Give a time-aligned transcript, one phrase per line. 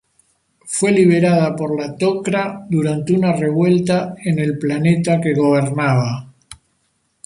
[0.65, 6.27] Fue liberada por la Tok'ra durante una revuelta en el planeta que gobernaba.